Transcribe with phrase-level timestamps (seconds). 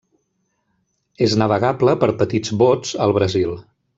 [1.25, 3.57] És navegable per petits bots al Brasil.